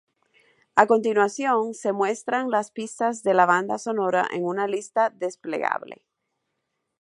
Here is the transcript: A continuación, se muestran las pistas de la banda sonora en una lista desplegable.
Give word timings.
A 0.73 0.87
continuación, 0.87 1.75
se 1.75 1.93
muestran 1.93 2.49
las 2.49 2.71
pistas 2.71 3.21
de 3.21 3.35
la 3.35 3.45
banda 3.45 3.77
sonora 3.77 4.27
en 4.33 4.45
una 4.45 4.65
lista 4.65 5.11
desplegable. 5.11 6.03